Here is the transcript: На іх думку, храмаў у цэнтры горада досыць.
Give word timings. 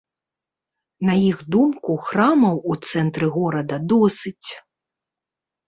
На 1.09 1.13
іх 1.31 1.37
думку, 1.57 1.91
храмаў 2.09 2.55
у 2.71 2.79
цэнтры 2.89 3.25
горада 3.39 3.75
досыць. 3.97 4.49